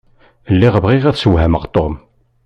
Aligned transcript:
Lliɣ 0.53 0.75
bɣiɣ 0.83 1.03
ad 1.05 1.17
sswehmeɣ 1.17 1.63
Tom. 1.75 1.93